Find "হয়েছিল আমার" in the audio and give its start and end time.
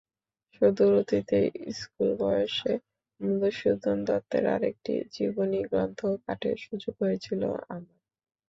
7.01-7.97